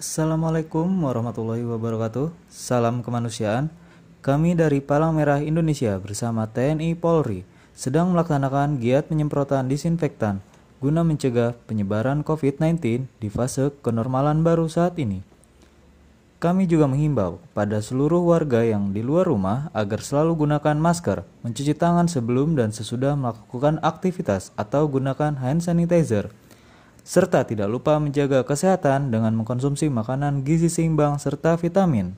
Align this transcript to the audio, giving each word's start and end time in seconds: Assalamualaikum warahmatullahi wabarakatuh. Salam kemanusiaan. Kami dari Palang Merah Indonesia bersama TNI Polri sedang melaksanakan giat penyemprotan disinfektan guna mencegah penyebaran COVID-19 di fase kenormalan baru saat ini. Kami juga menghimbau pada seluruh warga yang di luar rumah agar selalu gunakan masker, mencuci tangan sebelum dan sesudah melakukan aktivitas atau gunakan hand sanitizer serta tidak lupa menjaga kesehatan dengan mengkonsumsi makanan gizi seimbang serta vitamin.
Assalamualaikum 0.00 0.88
warahmatullahi 1.04 1.60
wabarakatuh. 1.60 2.32
Salam 2.48 3.04
kemanusiaan. 3.04 3.68
Kami 4.24 4.56
dari 4.56 4.80
Palang 4.80 5.12
Merah 5.12 5.44
Indonesia 5.44 6.00
bersama 6.00 6.48
TNI 6.48 6.96
Polri 6.96 7.44
sedang 7.76 8.08
melaksanakan 8.16 8.80
giat 8.80 9.12
penyemprotan 9.12 9.68
disinfektan 9.68 10.40
guna 10.80 11.04
mencegah 11.04 11.52
penyebaran 11.68 12.24
COVID-19 12.24 12.80
di 13.20 13.28
fase 13.28 13.76
kenormalan 13.84 14.40
baru 14.40 14.72
saat 14.72 14.96
ini. 14.96 15.20
Kami 16.40 16.64
juga 16.64 16.88
menghimbau 16.88 17.36
pada 17.52 17.84
seluruh 17.84 18.24
warga 18.24 18.64
yang 18.64 18.96
di 18.96 19.04
luar 19.04 19.28
rumah 19.28 19.68
agar 19.76 20.00
selalu 20.00 20.48
gunakan 20.48 20.80
masker, 20.80 21.28
mencuci 21.44 21.76
tangan 21.76 22.08
sebelum 22.08 22.56
dan 22.56 22.72
sesudah 22.72 23.20
melakukan 23.20 23.76
aktivitas 23.84 24.48
atau 24.56 24.88
gunakan 24.88 25.36
hand 25.36 25.60
sanitizer 25.60 26.32
serta 27.10 27.42
tidak 27.42 27.66
lupa 27.66 27.98
menjaga 27.98 28.46
kesehatan 28.46 29.10
dengan 29.10 29.34
mengkonsumsi 29.34 29.90
makanan 29.90 30.46
gizi 30.46 30.70
seimbang 30.70 31.18
serta 31.18 31.58
vitamin. 31.58 32.14